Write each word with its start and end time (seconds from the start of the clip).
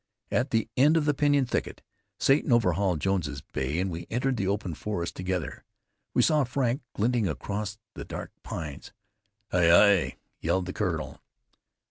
At 0.31 0.49
the 0.49 0.67
end 0.75 0.97
of 0.97 1.05
the 1.05 1.13
pinyon 1.13 1.45
thicket 1.45 1.83
Satan 2.19 2.51
overhauled 2.51 2.99
Jones's 2.99 3.41
bay, 3.43 3.77
and 3.79 3.91
we 3.91 4.07
entered 4.09 4.35
the 4.35 4.47
open 4.47 4.73
forest 4.73 5.15
together. 5.15 5.63
We 6.15 6.23
saw 6.23 6.43
Frank 6.43 6.81
glinting 6.95 7.27
across 7.27 7.77
the 7.93 8.03
dark 8.03 8.31
pines. 8.41 8.93
"Hi! 9.51 9.67
Hi!" 9.69 10.17
yelled 10.39 10.65
the 10.65 10.73
Colonel. 10.73 11.21